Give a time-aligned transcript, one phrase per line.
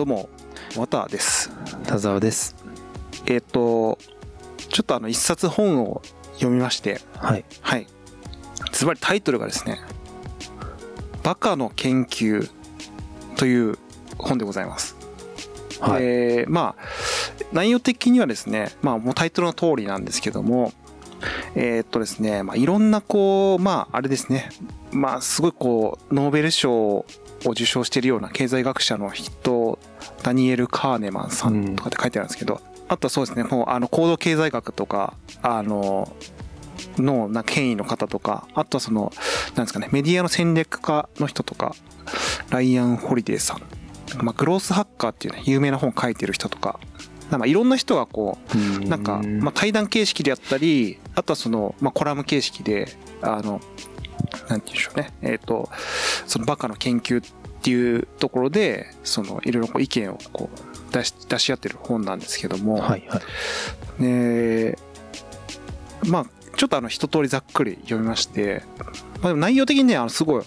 [0.00, 0.30] どうも
[0.78, 1.50] 綿です。
[1.84, 2.56] 田沢です。
[3.26, 3.98] えっ、と
[4.70, 6.00] ちょっとあの一冊本を
[6.36, 7.02] 読みまして。
[7.18, 7.44] はい。
[7.60, 7.86] はい。
[8.72, 9.78] ズバリタイトルがですね
[11.22, 12.48] 「バカの研究」
[13.36, 13.76] という
[14.16, 14.96] 本でございます。
[15.80, 16.82] はい、えーまあ
[17.52, 20.72] 内容的にはですねまあもうタイトルの通りなんですけども
[21.54, 24.48] えーっとですね、まあ、いろんなこうまああれですね
[24.92, 27.04] まあすごいこうノーベル賞
[27.46, 29.32] を受賞しているような経済学者の人
[30.30, 36.16] ダニエル・カーネマンさんとかって書いてあるんですけど、あとはそうですねもうあの行動経済学とかあの
[36.96, 39.12] のな権威の方とかあとはその
[39.56, 41.74] なんですかねメディアの戦略家の人とか
[42.50, 43.62] ライアン・ホリデーさん。
[44.24, 46.80] まあ、グロースハッカーっていうね有名な本書いてる人とか
[47.30, 48.38] なんかいろんな人がこ
[48.82, 52.88] うなんか、まあ、対談形式であったりあとはその、まあ、コラム形式で
[53.22, 53.62] あのなんて
[54.48, 55.12] 言うんでしょうね。
[55.22, 55.68] えっ、と
[56.26, 57.22] そのバカの研究
[57.60, 63.20] っていうところでそのいろいろこう意見をこう出し出し合ってる本なんですけども、はいは
[64.00, 64.02] い。
[64.02, 64.78] で
[66.06, 66.26] まあ
[66.56, 68.62] ちょっとあの一通りざっくり読みまして、
[69.20, 70.44] まあ、でも内容的にねあのすごい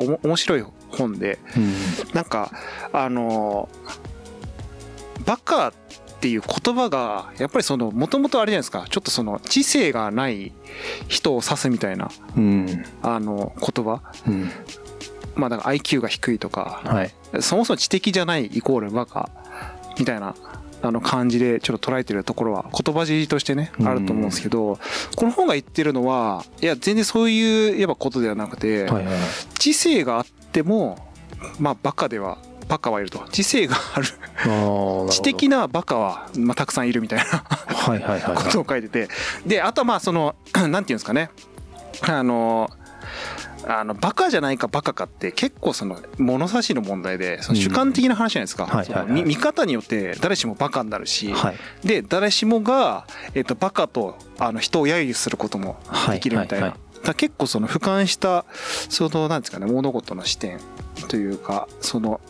[0.00, 1.38] おも面白い本で。
[1.56, 1.72] うん。
[2.14, 2.50] なんか
[2.92, 3.68] あの
[5.24, 5.72] バカっ
[6.20, 8.86] ていう言葉がやっぱりそのもともとあれじゃないですか。
[8.90, 10.52] ちょっとその知性がない
[11.06, 12.84] 人を指すみたいなうん。
[13.02, 14.02] あの言葉。
[14.26, 14.50] うん
[15.36, 17.14] まあだから IQ が低いとかはい。
[17.40, 19.30] そもそも知的じゃないイコールバカ
[19.98, 20.34] みたいな
[20.82, 23.88] あの感じでちょっと捉えてるところは言葉尻としてねうん。
[23.88, 24.78] あると思うんですけど
[25.16, 28.88] この本が言ってるのはいや全然そういう言えばことではなくて
[29.58, 30.98] 知性があっても
[31.58, 33.24] まあバカではバカはいると。
[33.30, 34.06] 知性がある。
[35.10, 39.08] 知的なバカは、まあ、たくさんいるみたいなはいはいはいことを書いてて。
[39.46, 40.34] であとはまあその
[40.68, 41.30] なんていうんですかね。
[42.02, 42.68] あの
[43.68, 51.56] あのバカじゃないかバカかって結構その物差しの問題でその主観的な話じゃないですか、見見方によって誰しもバカになるし、はい。
[51.86, 55.76] で誰しもが、えっとバカとあの人を揶揄することも
[56.10, 56.76] できるみたいな、
[57.14, 58.44] 結構その俯瞰した
[58.88, 60.60] そのなんですかね物事の視点
[61.08, 62.20] というかその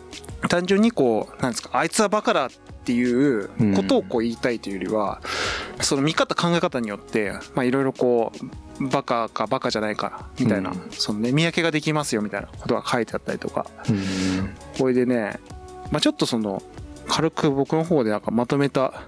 [0.48, 2.50] 単純にこうなんですかあいつはバカだっ
[2.86, 5.20] ていうことをこう言いたいというよりは、
[5.80, 10.90] その見方考え方によってまあいろいろこうバカかバカじゃないかみたいな、うん。
[10.90, 13.66] そのね見分けができますよみたいなことが書いてあったりとか。
[13.88, 14.50] うん。
[14.78, 15.38] これでね、
[15.90, 16.62] まあ、ちょっとその
[17.08, 19.02] 軽く僕の方でなんかまとめた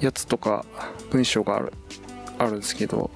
[0.00, 0.64] やつとか
[1.10, 1.72] 文章がある
[2.38, 3.10] あるんですけど。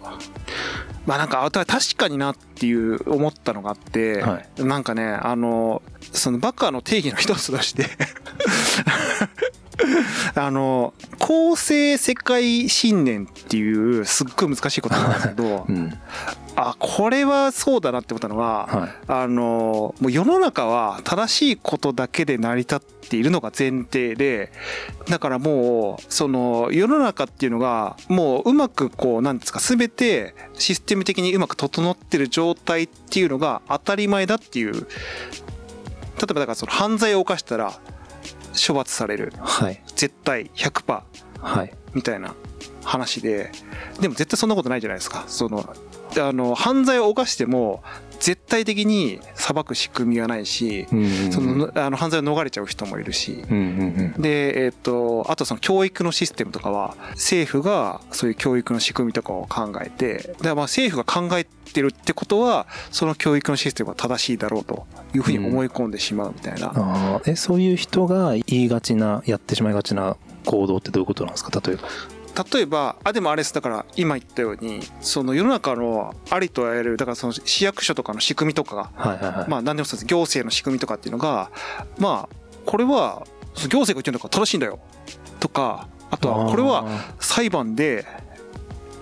[1.07, 1.67] まあなんかあ確
[1.97, 5.83] かになっていう思ったのがあって、はなんかねあの
[6.13, 7.87] そのバカの定義の一つとして
[10.35, 15.93] あの公正世界信念っていうすっごい難しいことなんですけど うん。
[16.55, 18.91] あこれはそうだなって思ったのは、はい。
[19.09, 24.53] あのもう世の中は正しいことだけで成り立っているのが前提で
[25.09, 37.73] だからもうその世の中っていうのがもううまくこうなんですか全てシステム的にうまく整ってる状態っていうのが当たり前だっていう例えばだからその犯罪を犯したら
[38.55, 39.33] 処罰される。
[39.41, 39.83] はい。
[39.97, 41.03] 絶対100%
[41.41, 41.73] はい。
[41.95, 42.35] みたいな
[42.85, 43.51] 話で。
[44.01, 45.25] でも絶対そんなことないじゃないですか。
[45.27, 45.75] その
[46.21, 47.83] あの犯罪を犯しても
[48.23, 53.43] 絶対的に裁く仕組みはないしうんそのあの犯罪を逃れちゃう人もいるし。
[53.51, 53.57] うん
[54.17, 67.31] うんでえっとあとその教育のシステムとかは政府がそういう教育の仕組みとかを考えてだからまあ政府が考えてるってことはその教育のシステムは正しいだろうというふうに思い込んでしまうみたいな、あー。
[67.33, 71.61] えそういう人が言いがちなやってしまいがちな行動ってどういうことなんですか？
[71.67, 71.83] 例えば
[72.53, 73.53] 例えばあでもあれです。
[73.53, 79.51] だから今言ったようにその世の中のありとあらゆるだからその市役所とかの仕組みとかがはいはいはい。
[79.51, 80.07] まあ何でもそうです。
[80.07, 81.51] 行政の仕組みとかっていうのが
[81.99, 83.27] まあこれは
[83.69, 84.79] 行政が言ってるのが正しいんだよ。
[85.41, 86.87] とかあとはこれは
[87.21, 88.07] 裁判で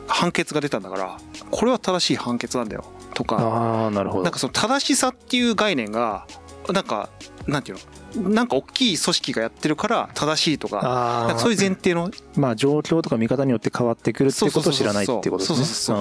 [0.08, 1.18] 判決が出たんだから
[1.50, 2.84] これは正しい判決なんだよ。
[3.14, 3.36] とか。
[3.36, 4.22] ああなるほど。
[4.24, 6.26] なんかその正しさっていう概念が
[6.68, 7.10] なんか
[7.46, 7.84] なんていうの？
[8.16, 15.98] なんか大きい組織がやってるから正しいとかあなんかそういう前提のまあ状況とか見方によって変わってくるってことを知らないっていうことですね。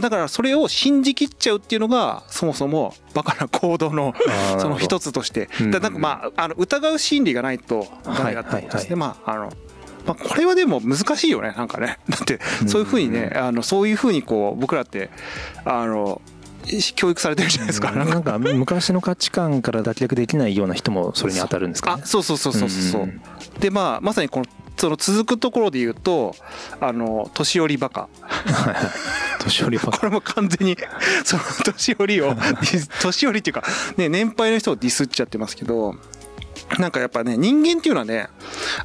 [0.00, 4.14] だからそれを信じきっちゃうっていうのがそもそもバカな行動の
[4.58, 5.48] その一つとして。
[5.60, 5.70] うん。
[5.70, 9.52] だなんかまああの疑う心理がないとダメだってことですね、はいはいはいまああの
[10.06, 11.98] まあ、これはでも難しいよねなんかね。
[12.08, 15.10] だってそういうふうにねあのそういうふうにこう僕らって
[15.64, 16.20] あの
[16.94, 18.06] 教育されてるじゃないですか、なん。
[18.06, 22.02] かなんか昔の価値観から脱却できないような人もそれに当たるんですかね。
[22.04, 23.06] あそうそうそうそうそう、う。
[23.06, 23.20] ん
[23.60, 24.46] でまあまさにこの
[24.76, 26.34] その続くところで言うと
[26.80, 28.08] あの年寄りバカ。
[29.38, 30.76] 年寄りば これも完全に
[31.24, 32.34] その年寄りを
[33.02, 33.62] 年寄りっていうか、
[33.96, 35.94] ね、年配の人をディスっちゃってますけど
[36.78, 38.28] なんかやっぱね人間っていうのはね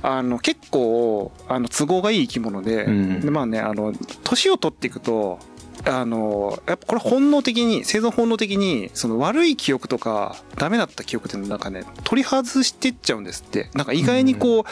[0.02, 3.22] あの結構あの都合がいい生き物で,、うん。
[3.22, 3.94] でまあねあの
[4.24, 5.40] 年を取っていくと
[5.86, 13.70] あのやっぱこれ本能的に生存本能的にその悪い記憶とかダメだった記憶っていうのなんかね取り外してっちゃうんですって。
[13.74, 14.64] なんか意外にこう、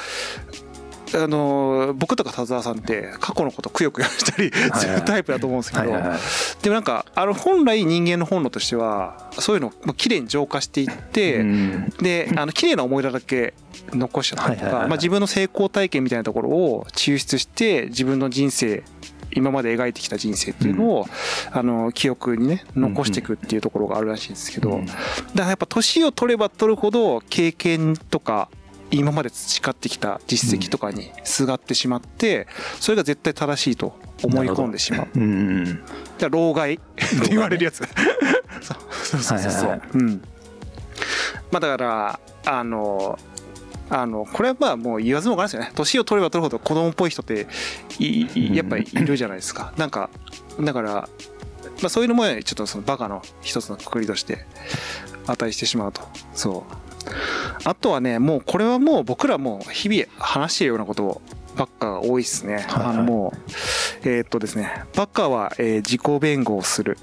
[1.16, 5.86] あの僕とか田沢さんって過去のことくよくよしたりはいするタイプだと思うんですけど、
[6.62, 11.90] でもなんかあの本来人間の本能としてはそういうのをまあ綺麗に浄化していって、うん。
[12.02, 13.54] であの綺麗な思い出だけ
[13.92, 18.84] 残しちゃったりとかまあ自分の成功体験みたいなところを抽出して自分の人生
[19.38, 21.06] 今まで描いてきた人生っていうのを、
[21.52, 25.00] あの記憶にね残していくっていうところがあるらしいんですけど、うんだか
[25.36, 28.50] らやっぱ年を取れば取るほど経験とか
[28.92, 32.48] 今まで培ってきた実績とかにすがってしまって
[32.80, 33.94] それが絶対正しいと
[34.24, 35.08] 思い込んでしまう。
[35.16, 35.84] うんだか
[36.20, 36.84] ら老害 って
[37.30, 37.84] 言われるやつ。
[38.62, 39.82] そうそうそうそう。
[39.94, 40.22] うん。
[41.52, 43.20] まあだからあの
[43.90, 45.72] あのこれはまあもう言わずもがなですよね。
[45.76, 47.48] 年を取れば取るほど子供っぽい人って
[48.00, 49.74] やっぱりいるじゃないですか。
[49.78, 50.10] なんか
[50.60, 51.10] だからま
[51.86, 54.46] あそういうのもねちょっとそのバカの一つのくくりとして
[55.26, 56.02] 値してしまうと。
[56.34, 56.74] そう。
[57.64, 61.22] あとはねもうこれはもう僕らも日々話しているようなこと
[61.56, 62.56] ばっかが多いですね。
[62.56, 63.40] はいはいあのもう
[64.04, 66.98] えーっとですねバカは、えー自己弁護をする。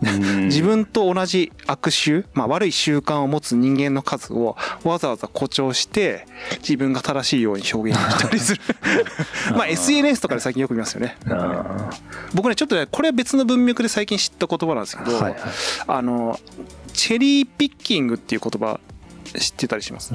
[0.00, 0.44] うん。
[0.46, 6.26] 自分と同じ悪習、まあ、悪い習慣を持つ人間の数をわざわざ誇張して
[6.60, 8.60] 自分が正しいように表現したりする。
[9.56, 11.16] まあ SNS とかで最近よく見ますよね。
[11.28, 11.90] あ
[12.34, 15.40] 僕ねちょっとねこれは別の文脈で最近知った言葉なんですけど、ーはいはい。
[15.86, 16.38] あの
[16.92, 18.80] チェリーピッキングっていう言葉
[19.38, 20.14] 知ってたりします？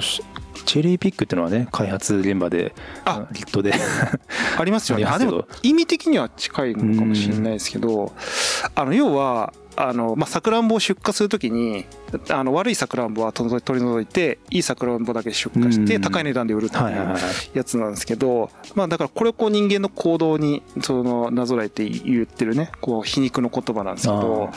[0.66, 2.74] チェリーピックっていうのはね開発現場で
[3.06, 3.26] あ。
[3.32, 3.74] リットで。
[4.58, 5.06] ありますよね。
[5.10, 8.12] あでも意味的には近いのかもしれないですけど
[8.76, 11.86] あの要はあの、まあ、さくらんぼを出荷するときに
[12.30, 16.02] あの悪いさくらんぼは取り取り除いていいさくらんぼだけ出荷してうん。
[16.02, 17.16] 高い値段で売るっていう
[17.54, 24.50] やつなんですけど、まあ、だからこれをこう人間の行動にそのなぞらえて言ってるねこう皮肉の言葉なんですけど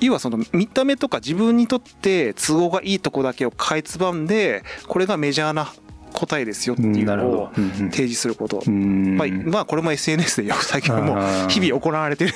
[0.00, 5.72] 要はその見た目とか自分にとって都合がいいとこだけをかいつばんでこれがメジャーな
[6.14, 8.62] 答えですよっていうのを提示すること。
[8.66, 9.16] うん。
[9.16, 12.32] まあ、まあこれも SNS でよく最近はも日々行われてる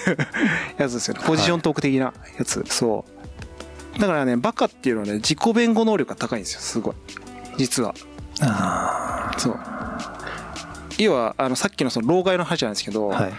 [0.77, 1.23] やつですよね。
[1.25, 3.05] ポジショントーク的なやつ、そ
[3.97, 4.01] う。
[4.01, 6.61] だからねバカっていうのはね自己弁護能力が高いんですよ。
[6.61, 6.95] すごい。
[7.57, 7.95] 実は。
[8.41, 9.59] あそう。
[10.99, 13.33] 要はあのさっきのその老害の話なんですけど、ーはい。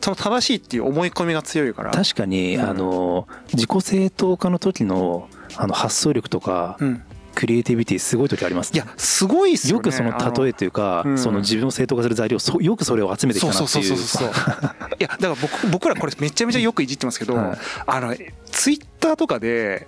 [0.00, 1.92] その正しいっていう思い込みが強いから。
[1.92, 7.02] 確かに、うんあの自己正当化の時のあの発想力とか、うん、
[7.34, 8.80] クリエイティビティすごい時ありますね。
[8.80, 9.76] いやすごいっすよね。
[9.78, 11.18] よくその例えというか、うん。
[11.18, 13.68] その自分を正当化する材料そよくそれを集めてきたなっていう。
[13.68, 14.40] そうそうそうそうそ
[14.86, 14.88] う。
[14.98, 17.58] いやだから僕僕らこれめちゃめちゃよくいじってますけど、はい。
[17.86, 18.14] あの
[18.50, 19.86] ツイッターとかで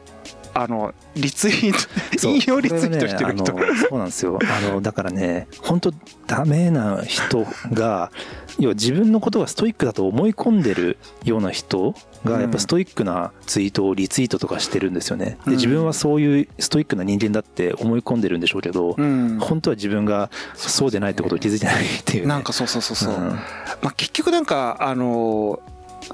[0.58, 1.78] あのリツイート
[2.28, 4.38] 引用リツイートしてる人、ねそうなんですよ。
[4.42, 5.92] あのだからね本当
[6.26, 8.10] ダメな人が
[8.58, 11.94] 要は自分のことがストイックだと思い込んでるような人
[12.24, 15.36] がやっぱストイックなツイートをリツイートとかしてるんですよね。
[15.44, 15.52] うん。
[15.52, 19.38] で自分はそういうストイックな人間だって思い込んでるんでしょうけど、うん。
[19.38, 23.20] 本当は自分がそうでないってことを気づいてないっていう、ね、なんかそうそうそうそう、うん。
[23.28, 23.38] ま
[23.84, 25.60] あ、結局なんかあの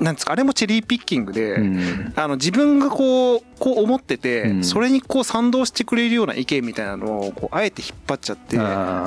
[0.00, 2.12] なんですかあれもチェリーピッキングで、うん。
[2.16, 4.64] あの自分がこうこう思ってて、うん。
[4.64, 8.56] それにこう賛同してくれるような意見みたいなのをこうあえて引っ張っちゃって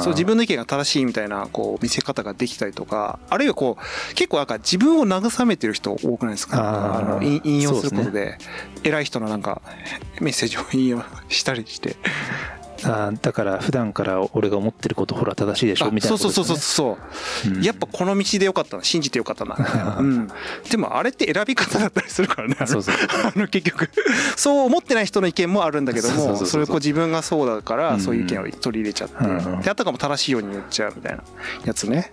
[0.04, 7.00] そう自分の意見が正しいみたいなこう見せ方ができたりとかあるいはこう結構なんか自分を慰めてる人多くないですか？
[7.00, 8.38] あの引引用することで
[8.84, 9.62] 偉い人のなんか
[10.22, 11.96] メッセージを引用したりして
[12.84, 16.98] あーだから普段から俺が思ってることほら正しいでしょあみたいなそうそうそうよそう
[17.46, 17.52] そう。
[17.52, 17.64] ねうん。
[17.64, 19.56] やっぱこの道でよかったな信じてよかったな。
[20.00, 20.28] うん、
[20.70, 23.90] でもあれって選び方だったりするからねあのそうそう あの結局。
[24.36, 28.02] そう思ってない人の意見もあるんだけどもそれをこう自分がそうだからうん。
[28.02, 31.24] そういう意見を取り入れちゃってうんであたかも正しいように言っちゃうみたいな
[31.66, 32.12] やつね。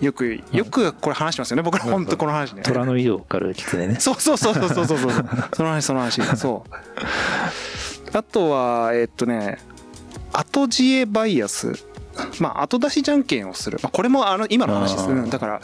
[0.00, 1.62] よくよくこれ話してますよね。
[1.62, 2.62] 僕ら本当この話ね。
[2.62, 3.96] 虎の色を狩る狐ね。
[4.00, 5.10] そうそうそうそうそうそうそう。
[5.54, 6.20] その話その話。
[6.36, 6.70] そう。
[8.12, 9.58] あとはえっとね
[10.32, 11.72] 後知恵バイアス。
[12.40, 15.04] まあ後出しじゃんけんをする、まあ、これもあの今の話です。
[15.04, 15.10] あー。
[15.10, 15.60] うんだから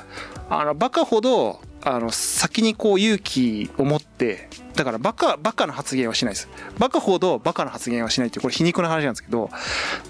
[0.49, 6.49] あのバカほどあの先にこう勇気を持ってだからバカバカな発言はしないです。
[6.79, 9.51] バカほどバカな発言はしないっていうこれ皮肉な話なんですけど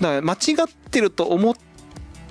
[0.01, 1.55] だから間違ってると思っ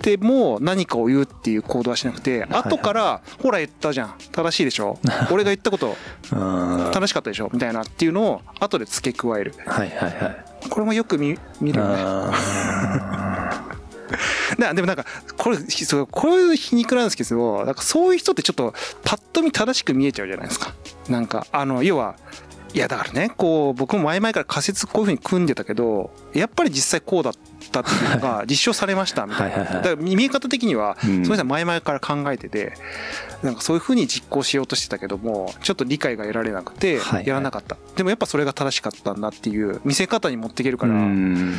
[0.01, 4.15] ても何かを言うっていう行動はしなくてはい後から「ほら言ったじゃん。
[4.31, 4.99] 正しいでしょ？
[5.31, 5.95] 俺が言ったこと
[6.31, 9.53] うん正しかったでしょ」みたいなっていうのを後で付け加える。
[9.65, 11.95] はいはいはいこれもよく見見るよね。
[11.97, 13.61] あ
[14.57, 15.05] なでもなんか
[15.37, 20.73] これそうこういう皮肉なんですけどなんかそういう人ってちょっとパッと見正しく見えちゃうじゃないですか。
[21.09, 22.15] なんかあの要は
[22.73, 27.33] いやだからねこう僕も前々から仮説こういうふうに組んでたけどやっぱり実際こうだっ
[27.69, 29.57] たっていうのが実証されましたみたいな。
[29.57, 29.83] はいはいはい。
[29.83, 31.25] だから見え方的にはうん。
[31.25, 32.73] それじゃ前々から考えてて
[33.43, 37.27] なんかそういうふうに実行しようとしてたけどもちょっと理解が得られなくてはいはい。
[37.27, 37.77] やらなかった。
[37.95, 40.93] でもやっぱそれが正しかったんだっていう見せ方に持っていけるから。
[40.93, 41.55] うん。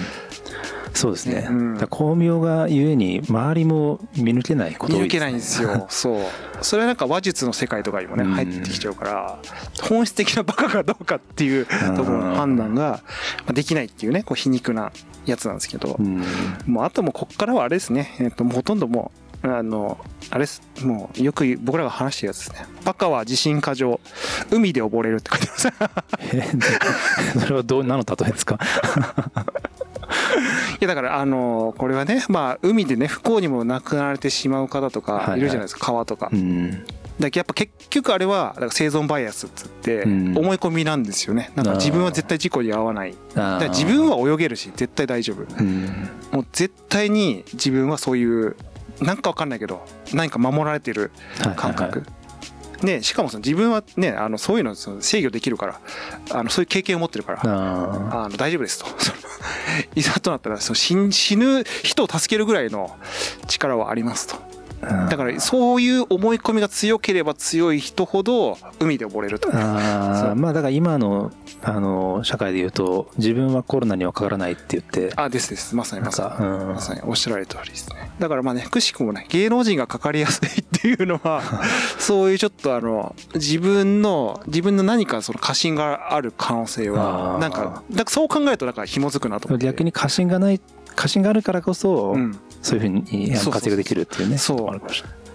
[0.95, 1.79] そうですね、うん。
[1.91, 5.87] 巧妙がゆえに周りも見抜けないこと多い見抜けないんですよ。
[5.91, 6.21] そう。
[6.63, 8.33] それはなんか話術の世界とかにもねうん。
[8.33, 9.39] 入ってきちゃうから
[9.83, 13.03] 本質的なバカかどうかっていうところの判断が
[13.45, 14.91] まあできないっていうねこう皮肉な
[15.27, 16.23] やつなんですけどうん。
[16.67, 18.15] もうあともうこっからはあれですね。
[18.21, 19.11] えっとほとんども
[19.43, 19.99] うあの
[20.31, 20.63] あれです。
[20.83, 22.67] もうよく僕らが話してるやつですね。
[22.85, 24.01] バカは自信過剰。
[24.51, 27.41] 海で溺れるって書いてます。
[27.41, 27.81] それはど。
[27.81, 28.59] う何の例えですか？
[30.81, 35.87] いやだからあのこれはねまあ海でね不幸にも亡くなられてしまう方とかいるじゃないですか。
[35.87, 36.31] 川とか。
[36.33, 36.85] うん
[37.19, 40.39] だけどやっぱ結局あれは生存バイアスっつってうん。
[40.39, 41.51] 思い込みなんですよね。
[41.55, 43.15] なんか自分は絶対事故に遭わない。
[43.35, 45.43] だから自分は泳げるし絶対大丈夫。
[45.43, 46.09] うん。
[46.33, 48.57] もう絶対に自分はそういう
[49.01, 51.11] なんかわかんないけど何か守られてる
[51.57, 52.05] 感覚。
[52.83, 55.81] ねしかもその自分はねあのそういうの制御できるから
[56.31, 58.87] あのそういう経験を持ってるからああの大丈夫ですと。
[59.95, 60.95] いざとなったらその死
[61.37, 62.97] ぬ人を助けるぐらいの
[63.47, 64.37] 力はありますと。
[64.37, 64.56] ー
[64.87, 70.35] だからそういう思い込みが強ければ強い人ほど海で溺れるとあー。
[70.35, 75.13] まあだから今のあの社会で言うと自分はコロナにはかからないって言って。
[75.17, 75.75] あですです。
[75.75, 76.69] まさにまさか、うん。
[76.69, 77.01] にまさに。
[77.03, 78.11] おっしゃられた通りですね。
[78.19, 81.43] だからまあねくしくもね芸能人がかかりやすいっていうのは
[81.99, 89.67] そういうちょっとあの自分の自分の何かその過信がある可能性はなんかなんかそう考えるとなんか紐づくなと思って。
[89.67, 90.61] 逆に過信がない
[90.95, 94.81] 過信があるからこそ、うんそういうふうに活躍できるっていうねそう。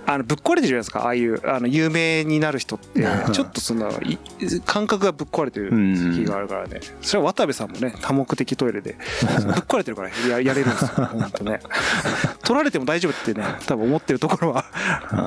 [0.04, 1.04] あのぶっ壊れてるじゃないですか。
[1.04, 3.02] ああいうあの有名になる人って。
[3.02, 3.32] うん。
[3.32, 4.18] ちょっとそのい
[4.66, 5.70] 感覚がぶっ壊れてる
[6.14, 6.82] 日があるからね。
[7.02, 8.98] それは渡部さんもね多目的トイレで
[9.46, 11.60] ぶっ壊れてるからややれるんですよ本当ね。
[12.44, 14.66] 取られても大丈夫ってね多分思ってるところは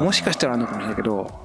[0.02, 1.40] もしかしたらあるのかもしれないけど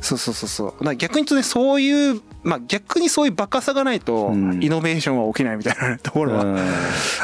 [0.00, 0.96] そうそうそうそう。
[0.96, 4.62] 逆に言うとねそういうまあ逆にそういうバカさがないとうん。
[4.62, 6.56] イノベーションは起きないみたいな ところはうん。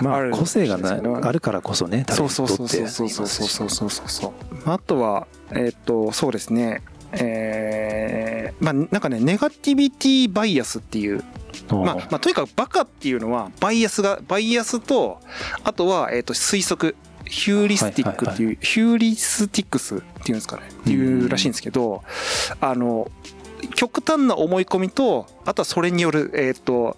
[0.03, 4.29] まあ個性がなあるからこそねそうそうそうそうそうそうそうそうそ
[4.67, 6.83] うあとはえっとそうですね。
[7.13, 11.23] えーまあなんかねネガティビティバイアスっていう
[11.71, 15.21] まあ、まあ、とにかくバカっていうのはバイアスがバイアスと
[15.63, 20.63] あとは、えー、と推測ヒューリスティックっていう、ヒューリスティックスっていうんですかね。
[20.69, 22.03] っていうらしいんですけど、
[22.61, 23.11] あの
[23.75, 26.97] 極端な思い込みとあとはそれによるえっ、と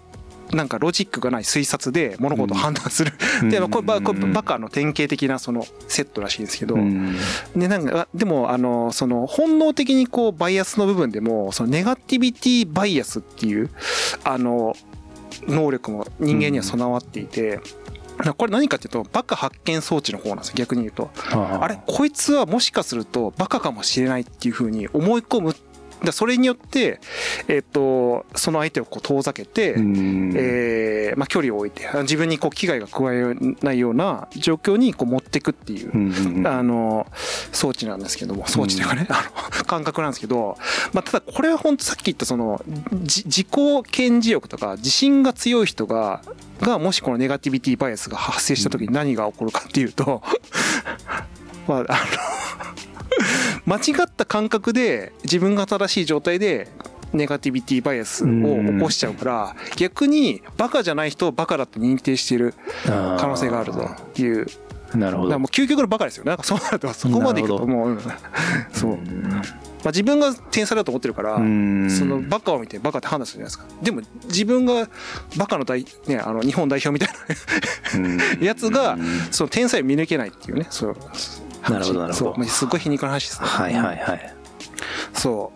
[0.51, 3.13] なんかロジックがない推察で物事を判断する、
[3.49, 7.15] でこればこれバカの典型的なそのセットらしいんですけど、うん。
[7.55, 13.69] でなんかあでもあのその本能的にこうバイアスの部分でもそのネガティビティバイアスっていう
[14.23, 14.75] あの
[15.47, 17.59] 能力も人間には備わっていて、
[18.37, 20.55] これ何かっていうとバカ発見装置の方なんですよ。
[20.55, 21.09] 逆に言うと。
[21.31, 21.67] ああ。
[21.67, 25.55] れこいつはもしかするとバカかもしれないっていうふうに思い込む。
[26.03, 26.99] だそれによって、
[27.47, 30.33] えっとその相手をこう遠ざけて、うん。
[30.35, 37.07] えーまあ、距離を置いて自分にこう危害が加えないような状況にこう持っていくっていうあの
[37.51, 40.57] 装置なんですけども装置というかね、あの 感覚なんですけど、
[40.93, 42.63] まあ、ただこれは本当さっき言ったその
[43.03, 43.47] じ自己
[43.89, 46.21] 顕示欲とか自信が強い人が
[46.61, 50.21] がもしこのネガティビティバイアスが発生した時に何が起こるかっていうと、
[51.67, 51.87] まああの
[53.65, 56.69] 間違った感覚で自分が正しい状態で
[57.13, 62.53] ネガティビティバイアスを起こしちゃうから逆にバカじゃない人をバカだと認定している
[62.85, 64.47] 可能性があるという。
[64.95, 65.37] なるほど。
[65.37, 66.23] もう究極のバカですよ。
[66.23, 67.99] ねなんかそうなるとそこまでいくともううん。
[68.71, 68.97] そう、
[69.87, 71.89] まあ、自分が天才だと思ってるから、うん。
[71.89, 73.81] そのバカを見てバカって判断するじゃないですか。
[73.81, 74.89] でも自分が
[75.37, 77.09] バカの大、ね、あの日本代表みたい
[77.95, 78.17] うん。
[78.17, 78.97] なやつが
[79.31, 80.67] その天才を見抜けないっていうね。
[80.69, 80.97] そう。
[81.71, 82.43] なるほどなるほど。
[82.43, 83.47] すごい皮肉な話ですね。
[83.47, 84.33] はいはいはい。
[85.13, 85.53] そ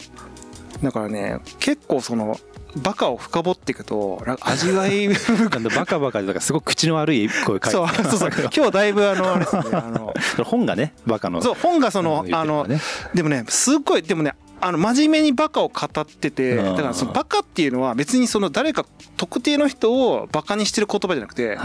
[0.81, 0.85] う。
[0.85, 2.39] だからね結構その
[2.75, 5.13] バカを深掘っていくとなんか 味わいな
[5.59, 8.29] んだバカバカでだからすごく口の悪い声書いてそうそうそう。
[8.55, 10.13] 今日だいぶあのあれですねあの。
[10.43, 12.67] 本がねバカのそう本がそのあの
[13.13, 16.75] でもねすっごいでもねあの真面目にバカを語っててうん。
[16.75, 18.85] だからそのバカっていうのは別にその誰か
[19.17, 21.57] 特定の人をバカにしてる言葉じゃなくて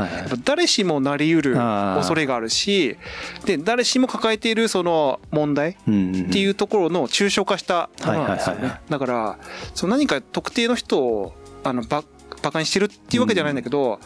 [0.44, 2.96] 誰しもなりうる恐れがあるし
[3.44, 5.90] で誰しも抱えているその問題って
[6.38, 8.80] いうところの抽象化したものなんですよね。
[8.88, 9.38] だから
[9.74, 11.34] その何か特定の人を
[11.64, 12.02] あのバ
[12.42, 13.98] バカにしてるっていうわけじゃないんだけど、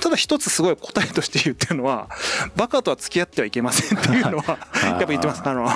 [0.00, 2.08] ただ一つすごい答えとして言ってるのは
[2.56, 5.42] バカとは付き合ってはいけませんっていうのはやっぱ言ってます。
[5.44, 5.68] あの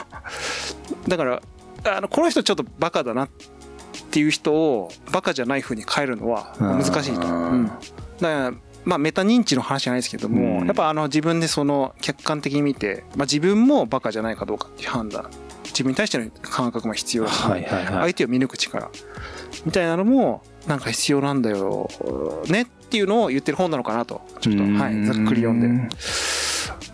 [1.06, 1.42] だから
[1.84, 3.28] あのこの人ちょっとバカだなっ
[4.08, 7.20] っていう人をバカじゃない風に変えるのは難しいと。
[7.20, 7.70] だか
[8.20, 8.52] ら
[8.84, 10.66] まあメタ認知の話じゃないですけども、うん。
[10.66, 15.30] やっぱあの自分でその客観的に見て、まあ、自分もバカじゃないかどうかっていう判断。
[15.64, 17.86] 自分に対しての感覚も必要だし、はいはいはい。
[17.86, 18.90] 相手を見抜く力
[19.66, 21.90] みたいなのもなんか必要なんだよ
[22.48, 25.94] ねっていうのを言ってる本なのかなとちょっと、はい、ざっくり読んで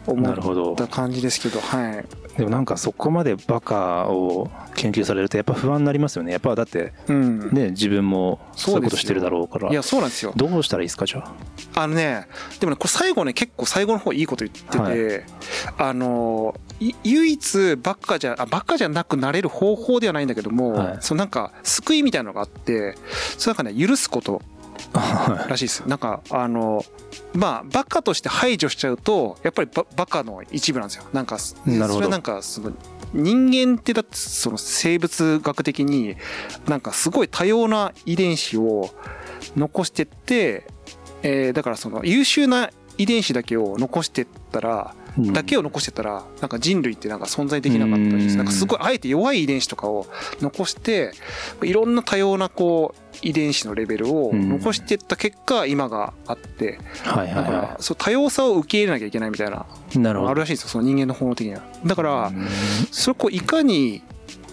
[0.07, 2.05] 思った感じですけどはい。
[2.37, 6.33] でもなんかそこまでバカを研究されるとやっぱ不安になりますよね。
[6.33, 7.51] やっぱだってうん。
[7.53, 9.71] ね自分もそういうことしてるだろうから。
[9.71, 10.33] いやそうなんですよ。
[10.35, 11.25] どうしたらいいですかじゃ
[11.75, 11.83] あ？
[11.83, 12.27] あのね
[12.59, 15.25] でもねこれ最後ね結構最後の方いいこと言ってて、はい。
[15.79, 20.97] あのい唯一バカじゃあバカじゃなくなれる方法ではないんだけども、はい。
[21.01, 22.97] そのなんか救いみたいなのがあって
[23.39, 24.43] それなんかね許すこと
[25.49, 25.81] らしいです。
[25.87, 26.85] なんかあの
[27.33, 31.05] まあバカとして排除しちゃうとやっぱりババカの一部なんですよ。
[31.13, 32.73] なんかそれはなんかその
[33.13, 36.17] 人間ってだってその生物学的に
[36.67, 38.91] なんかすごい多様な遺伝子を
[39.57, 40.67] 残してって、
[41.23, 48.37] えーだからその優秀な遺伝子だけを残してったらうんだけを残してたらなんか人類ってなんか存在できなかったりうん。
[48.37, 50.07] なんかすごいあえて弱い遺伝子とかを
[50.41, 51.13] 残して
[51.63, 59.67] いろんな多様なこう遺伝子のレベルを残していった結果今があってはいはいだからはそう多様さを受け入れなきゃいけないみたいな
[60.29, 61.63] あるらしいんですよその人間の本能的には。
[61.87, 62.47] だからうん。
[62.91, 64.03] それをこういかに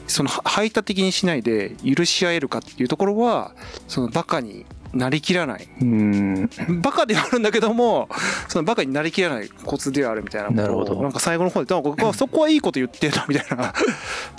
[0.08, 3.54] その排他的にしないで許し合えるかっていうところは
[3.88, 5.68] そのバカになりきらない。
[5.82, 6.50] うん。
[6.82, 8.10] バカではあるんだけども
[8.48, 10.50] そのバカになりきらないコツではあるみたいな。
[10.50, 11.02] なるほど。
[11.02, 13.74] なんか最後の方でなんかここそこはいいこと言ってるなみたいな。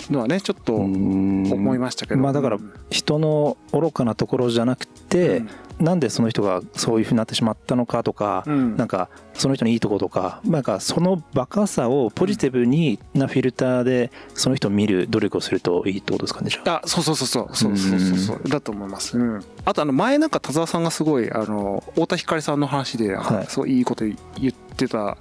[0.09, 2.21] のはねちょっと思思いましたけど。
[2.21, 2.57] まあだから
[2.89, 5.43] 人の愚かなところじゃなくて、
[5.83, 16.87] なんでその人がそういうふうになってしまったのかとか、うん、なんかその人のいいとことかなんかそのバカさをポジティブになフィルターでその人を見る努力をするといいってことですかねじゃあ。
[16.87, 17.55] そうそうそうそう。
[17.55, 24.15] そうそうそうだと思います、うん、あとあの前なんか田沢さんがすごいあの太田光さんの話で、はい、すごいいいこと言
[24.49, 25.17] ってた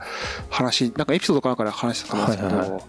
[0.49, 2.83] 話なんかエピソードかなんかで話したと思うんですけど、はいはいはい、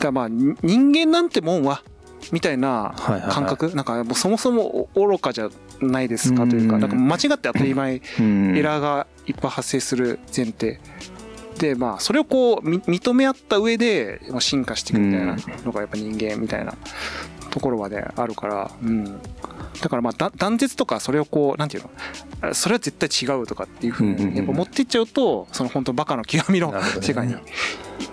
[0.00, 0.56] だまあ人
[0.92, 1.84] 間なんてもんは
[2.32, 3.64] みたいな感覚、はいはい。
[3.66, 5.48] はい、なんかもうそもそも愚かじゃ
[5.80, 6.80] ないですかというか、うん。
[6.80, 8.56] なんか間違って当たり前うん。
[8.56, 10.80] エラーがいっぱい発生する前提。
[11.58, 16.74] でまあそれをこうみ認め合った上でまあ進化していくみたいなのがやっぱ人間みたいな
[17.50, 19.04] ところまであるから、うん、
[19.82, 21.90] だからまあだ断絶とかそれをこうなんていうの？
[22.40, 27.34] あそれは絶対違うとかっていうふうにやっぱ持っていっちゃうとその本当バカの極みの世界に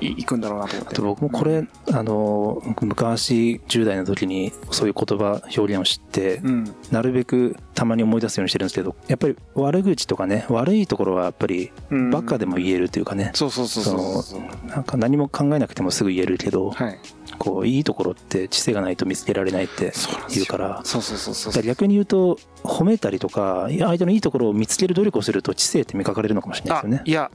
[0.02, 0.94] い行くんだろうなと思って。
[0.94, 6.76] あと僕もこれあの昔10代の時にそういう言葉表現を知ってうん。
[6.92, 12.10] なるべくたまに思い出すようにしてるんですけどやっぱり悪口とかね悪いところはやっぱりうん。
[12.12, 13.32] バカでも言えるというかね。
[13.34, 17.00] そうそうそうなんか何も考えなくてもすぐ言えるけどはい。
[17.38, 19.94] こういいところって知性がないと見つけられないって
[20.30, 20.82] 言うから。
[20.84, 26.98] そうそうそう逆に言うと褒めたりとか相手のいいところを見つける努力をすると知性って磨かれるのかもしれないですよね。
[27.06, 27.30] あいや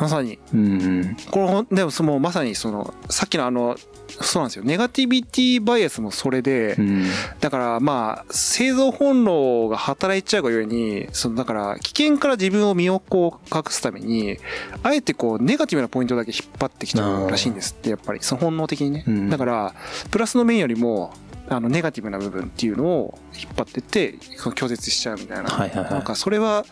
[0.00, 0.38] まさに。
[0.54, 1.16] うんうん。
[1.30, 3.76] これほんでもそのまさにそのさっきのあの
[4.08, 4.64] そうなんですよ。
[4.64, 7.04] ネガティビティバイアスもそれで、うん。
[7.40, 14.38] だからまあ製造本能が働いちゃうがゆえにそのだから危険から自分を身をこう隠すために
[14.82, 18.20] あえてこうネガティブなポイントだけ引っ張ってきちゃうらしいんですってやっぱり。
[18.22, 19.30] その本能的にね、うん。
[19.30, 19.74] だから
[20.10, 21.12] プラスの面よりも
[21.48, 25.90] あのネガティブな部分っていうのを引っ張ってって拒絶しちゃうみたいな、はいはいはい。
[25.90, 26.64] なんかそれは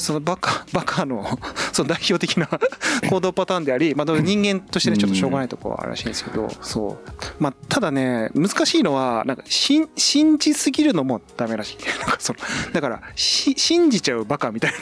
[0.00, 1.38] そのバカ バカの
[1.72, 2.48] その代表的な
[3.08, 7.10] 行動パターンであり、まあ、人間としてねちょっとしょうがないところはあるらしいんですけど、そう。
[7.38, 11.76] まあただね難しいのはなんか信信じすぎるのもダメらしい。
[12.00, 12.38] なんかその
[12.72, 14.72] だからし信じちゃうバカみたい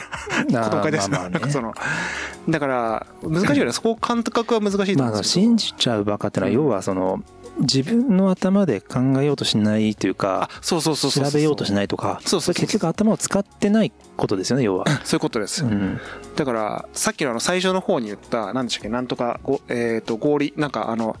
[0.49, 3.71] なことが書いてすだから難しいよね。
[3.71, 7.21] そこ感覚は難しいと思まあうんですけど、信じちゃうバカってのは要はその
[7.59, 11.25] 自分の頭で考えようとしないというかあそうそうそうそう。
[11.25, 14.85] 調べようとしないとかそうそうそうれ結局頭を使ってないことですよね要は。
[15.03, 15.99] そういうことです、うん。
[16.35, 21.15] だからさっきのあの最初の方に言った何でしたっけなんとかごえっ、と合理なんかあの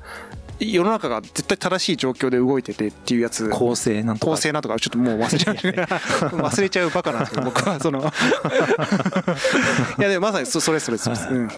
[0.59, 3.49] 世の中が絶対正しい状況で動いててっていうやつ。
[3.49, 4.31] 構成なんとか。
[4.33, 5.55] 構成なんとかちょっともう忘れちゃう。
[6.35, 6.89] 忘れちゃう。
[6.89, 7.99] バカなんですけど僕はその。
[9.99, 11.49] いやでもまさにそそれそれそれ、うん、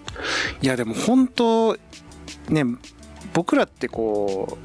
[0.62, 1.78] いやでも本当
[2.50, 2.64] ね
[3.34, 4.58] 僕らってこ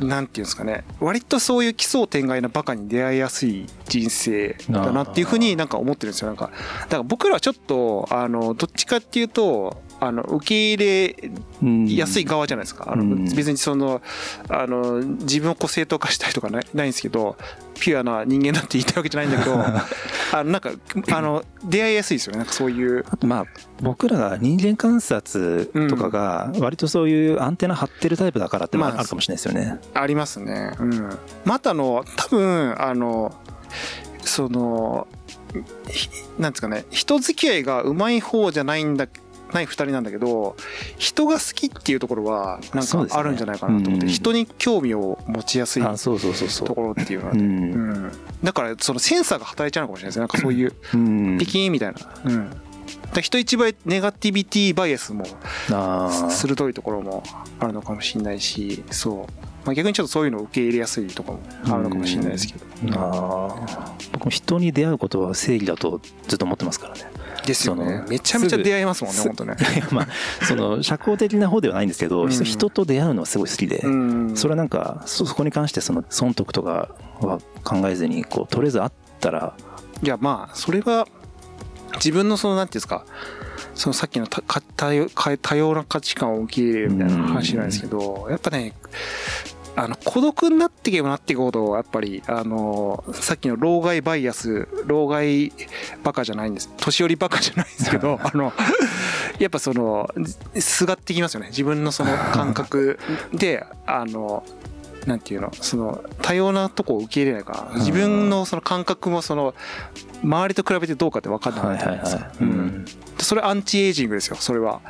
[0.00, 0.84] う何て言うんですかね。
[1.00, 6.28] 割とそういう奇想天外なバカに出会いやすい人生だなっていうふうになんか思ってるんですよ。
[6.28, 6.50] なんか
[6.82, 11.30] だから僕らはちょっとあのどっちかっていうとあの受け入れ
[11.62, 13.24] うん安い側じゃないですか、あのうん。
[13.24, 14.02] 別にその
[14.48, 17.36] あの自分をこう正当化したいとかないないんですけど
[17.78, 19.56] ピュアな人間だって言いたいわけじゃないんだけど
[20.32, 20.70] あのなんか
[21.10, 22.38] あの出会いやすいですよね。
[22.38, 23.04] なんかそういう。
[23.24, 23.44] まあ
[23.82, 29.80] 僕らが人間観察とかが割とそういうアンテナ張ってるタイプだからってのもあるかもしれないですよね。
[29.94, 30.72] ありますね。
[30.78, 31.18] うん。
[31.44, 33.34] またあの多分あの
[34.24, 35.06] その
[35.88, 39.06] ひなんですかね人付き合いがうまい方じゃないんだ
[39.52, 40.56] ない2人なんだけど
[40.96, 44.12] 人が好きっていうところはなんかあるんじゃないかなと思って、うん。
[44.12, 46.68] 人に興味を持ちやすいあそうそうそうそう。
[46.68, 48.06] ところっていうのはう、ね、うん。
[48.06, 50.20] ん、だからそのセンサーが働いちゃうのかもしれないですね。
[50.20, 51.38] なんかそういううん。
[51.38, 52.50] ピキーンみたいな、うん、
[53.20, 55.24] 人一倍ネガティビティバイアスも
[56.30, 57.22] 鋭いところも
[57.60, 62.64] あるのかもしれないしそう、まあ、逆にちょっとそういうのを受け入れやすいところもあるのかもしれないですけど、
[62.98, 64.10] あー。
[64.12, 67.02] 僕も人に出会うことは正義だとずっと思ってますからね。
[67.46, 68.04] ですよね。
[68.08, 69.56] めちゃめちゃ出会いますもんねす本当ね。
[69.92, 70.08] まあ
[70.44, 72.30] その社交的な方ではないんですけど、うん。
[72.30, 74.36] 人と出会うのはすごい好きで、うん。
[74.36, 79.54] それはなんかそそこに関してその損得とかは考えずにこうとりあえず会ったら
[80.02, 81.06] いやまあそれは
[81.96, 83.04] 自分のそのなんていうんですか
[83.74, 88.72] そのさっきの多か多様か多様な価値観を受け入れるみたいな話なんですけどやっぱね
[89.76, 95.52] あの孤独になっていけばなっていくほどやっぱりあのさっきの老害バイアス老害
[96.04, 96.70] バカじゃないんです。
[96.76, 98.52] 年寄りバカじゃないんですけど あの
[99.38, 100.08] やっぱその
[100.60, 101.48] すがってきますよね。
[101.48, 102.98] 自分のその感覚
[103.34, 104.44] であの
[105.06, 109.54] なんていうのその多様なとこを受け入れないから自分のその感覚もその
[110.22, 112.50] 周りと比べてどうかって分かんなくなってくるんですよううん。
[112.50, 112.84] ん、
[113.24, 114.80] それアンチエイジングですよそれは。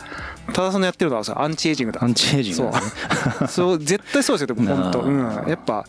[0.53, 2.05] ただそのやってるのはさアンチエイジングだ。
[2.05, 3.49] アンチエイジングそう。
[3.49, 5.01] そう絶対そうですよでも本当。
[5.01, 5.23] うん。
[5.49, 5.85] やっぱ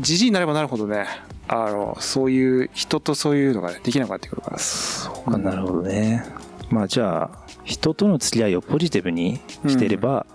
[0.00, 1.06] じじいになればなるほどね
[1.48, 4.58] あのそういう人とそういうのがねできなくなってくるから。
[4.58, 5.56] そうかな。
[5.56, 6.24] るほどね。
[6.70, 10.26] まあじゃあ人との付き合いをポジティブにしていれば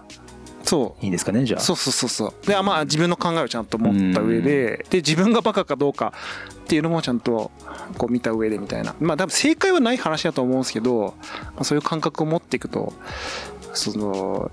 [0.63, 1.03] そう。
[1.03, 1.59] いいんですかねじゃあ。
[1.59, 2.47] そうそうそうそう。
[2.47, 6.13] でまあ自分の考えをちゃんと持った上でで自分がバカかどうか
[6.53, 7.51] っていうのもちゃんと
[7.97, 8.95] こう見た上でみたいな。
[8.99, 12.93] まあ多分正解はない話だと思うんですけど、まあ、そういう感覚を持っていくと
[13.73, 14.51] その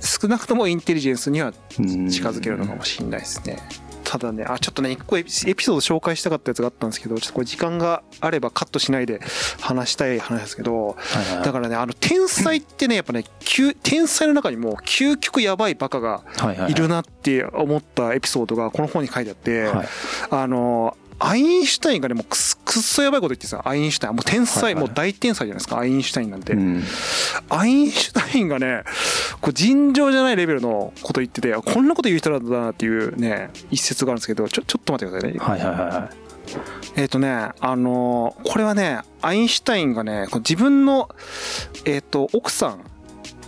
[0.00, 3.58] 少なくともインテリジェンスにはうん近づけるのかもしれないですね。
[4.04, 9.20] ただね、あ、ちょっとね、一個エピソード紹介したかったやつがあったんですけど、ちょっとこれ時間があればカットしないで
[9.60, 10.94] 話したい話ですけど、は
[11.32, 11.44] いはい。
[11.44, 19.88] だからね、あの、天才ってね、やっぱね、究天才の中にも究極やばいバカがはいるなって思ったエピソードがこの本に書いてあって、はい。
[20.30, 26.54] あの、アインシュタインがね、もうくっそやばいこと言ってさ、アインシュタイン、もう天才、はいはいもう大天才じゃないですか、アインシュタインなんて。
[26.54, 26.82] うん
[27.48, 28.82] アインシュタインがね、
[29.40, 35.38] こう尋常じゃないレベルのこと言ってて、あこんなこと言う人なんだなっていうね、一節があるんですけど、ちょ、ちょっと待ってくださいね。
[35.38, 36.24] はいはいはいはい
[36.96, 41.08] えっ、とね、あのーこれはね、アインシュタインがね、自分の、
[41.86, 42.84] えっ、と、奥さん、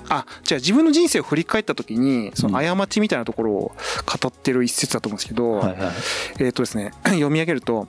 [0.08, 3.58] あ、じゃあ自分の人生を振り返った時に、その過ちみたいなところを
[4.06, 5.92] 語ってる一節だと思うんですけど、はいはい
[6.40, 7.88] えっ、とですね、 読み上げると、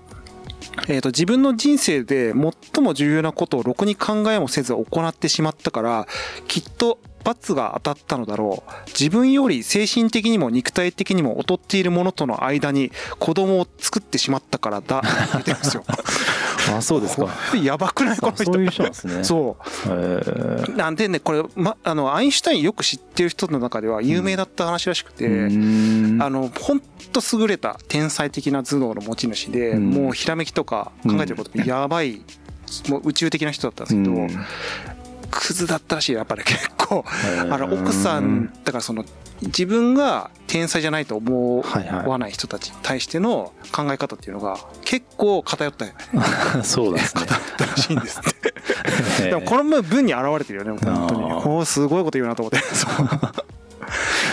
[0.88, 6.08] えー、と自分の人生で最も重要なことをろくに考えもせず行ってしまったから
[6.48, 8.72] きっと罰が当たったのだろう。
[8.88, 15.84] 自分より精神的にも肉体的にも劣っている者との間に子供を作ってしまったからだって言ってるんですよ。
[16.76, 17.30] あそうですか。
[17.62, 18.18] やばくない？
[18.18, 18.44] この人。
[18.44, 19.24] あそういう人なんですね。
[19.24, 20.72] そう。
[20.76, 26.22] なんでねこれ、ま、あのアインシュタインよく知ってる人の中では有名だった話らしくて、うーん。
[26.22, 29.90] あの本当優れた天才的な頭脳の持ち主で、うん。
[29.92, 32.22] もうひらめきとか考えてることもやばい、
[32.90, 34.46] もう宇宙的な人だったんですけど、うん
[35.30, 37.04] クズだったらしいやっぱり結構。
[37.50, 39.04] あの奥さんだからその
[39.42, 41.64] 自分が天才じゃないと思
[42.06, 45.86] わない人たちに対しての考え方っていうのが結構偏った
[46.64, 47.24] そうですね
[47.60, 48.54] らしいんですって。
[49.30, 51.08] でもこの文に現れてるよね本
[51.44, 51.66] 当に。
[51.66, 52.60] すごいこと言うなと思って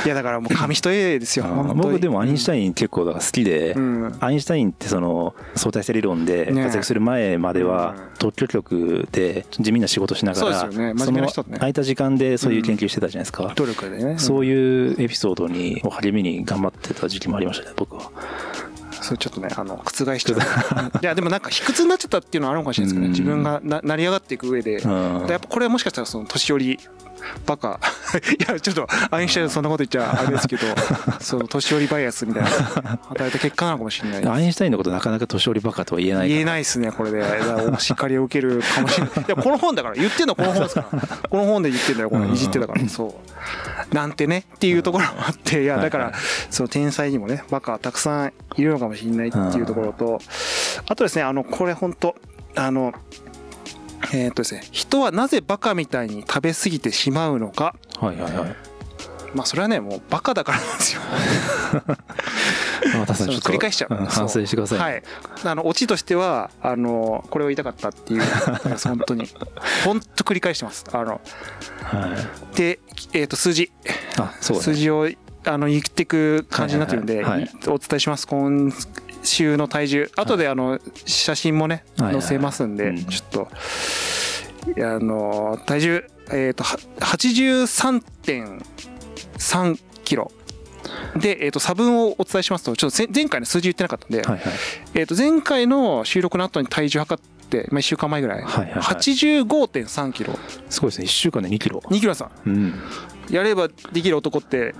[0.04, 1.46] いやだからもう紙一重ですよ。
[1.74, 4.16] 僕でもアインシュタイン結構だから好きで、うん。
[4.20, 8.04] アインシュタインってその相対性理論でね活躍する前まではうん。
[8.18, 14.18] 特許局で地味な仕事しながら空いた時間でそういう研究してたじゃないですか、努力でね。
[14.18, 18.10] そういうエピソードにを励みに頑張ってた時期もありましたね僕は。
[18.92, 20.38] それちょっとねあの覆しちゃう
[21.02, 23.42] いやでもなんか卑屈になっちゃったっていうのはあるのかもしれないですけどね。
[23.42, 23.42] うん。
[23.42, 24.82] 自分がな成り上がっていく上でやっ
[25.40, 26.80] ぱこれはもしかしたらその年寄り
[27.46, 27.80] バカ。
[28.38, 30.62] いやちょっとアインシュタインそんなこと言っちゃあれですけど
[31.20, 32.50] その年寄りバイアスみたいな。
[33.10, 34.26] 与えた結果なのかもしれない。
[34.26, 37.20] アインシュタインのことなかなか年寄りバカとは言えない言えないですねこれで。
[37.20, 39.14] だからお叱りを受けるかもしれない。
[39.22, 40.98] いやこの本だから言ってんのこの本ですから。
[41.28, 42.10] この本で言ってんだよ。
[42.10, 42.88] このいじってたから。
[42.88, 43.20] そ
[43.90, 43.94] う。
[43.94, 45.62] なんてねっていうところもあって。
[45.62, 46.14] いやだからはい
[46.50, 50.20] その天才にもねバカたくさんいるのかもしれないっていうところと
[50.88, 52.14] あとですねあのこれ本当
[52.54, 52.92] あの
[54.14, 58.56] えーっとですね人はなぜバカみたいに食べ過ぎてしまうのかはいはいはい
[59.34, 61.02] まあそれはねもうバカだからなんですよ
[62.98, 63.94] またっと繰り返しちゃう。
[63.94, 65.02] ん反省してください、はい。
[65.44, 68.22] あの、オチとしては、あの、これを言いたかったっていう、
[68.84, 69.26] 本当に。
[69.84, 70.84] 本当繰り返してます。
[70.92, 71.20] あの、
[71.82, 72.16] は
[72.52, 72.78] いで、
[73.12, 73.72] えっ、と、数字。
[74.18, 75.08] あそうね数字を、
[75.44, 78.26] あの、言っていく感じになってるんで、はいはいはいお伝えします。
[78.26, 78.70] 今
[79.24, 80.10] 週の体重。
[80.16, 83.04] 後で、あの、写真もね、載せますんで、うん。
[83.04, 83.48] ちょっと、
[84.78, 90.32] あの、体重、えっ、と、は83.3キロ。
[91.16, 94.22] で、えっ、と、差分をお伝えしますと、ちょっと前前回の数字言ってなかったんで、
[94.94, 98.82] えっ、と、前回の収録の後に体重測って、まあ、1週間前ぐらい、はいはいはい。
[98.82, 100.36] 85.3キロ。
[100.68, 101.06] すごいですね。
[101.06, 101.80] 1週間で2キロ。
[101.86, 102.46] 2キロさん。
[102.46, 102.74] うん
[103.30, 104.74] やればできる男って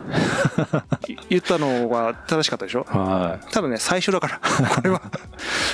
[1.09, 2.85] い 言ったのが正しかったでしょ？
[2.89, 4.41] はただね、最初だから。
[4.75, 5.01] これは。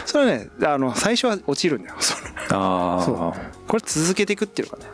[0.07, 1.97] それはね、あの、最初は落ちるんだよ。
[2.01, 4.85] そのいあそあこれ続けていくっていうかね。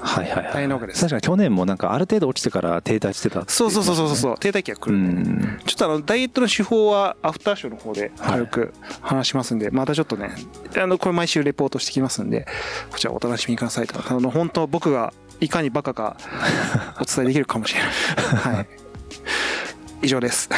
[0.00, 4.38] はいはいはい大変なわけです確かに去年もなんかある程度落ちてから停滞してたってそうそうそうそううそう。
[4.38, 4.98] 停滞期が来うる。
[4.98, 10.30] んちょっとあの、ダイエットの手法はアフターショーの方で軽く話しますんで、またちょっとね、
[10.76, 12.46] あの、これ毎週レポートしてきますんで、
[12.92, 14.00] こちらお楽しみくださいと。
[14.08, 16.16] あの、本当僕がいかにバカか
[17.00, 17.90] お伝えできるかもしれない。
[18.54, 18.68] はい。
[20.02, 20.48] 以上です。